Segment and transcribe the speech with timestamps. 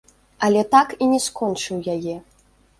[0.47, 2.19] Але так і не скончыў яе.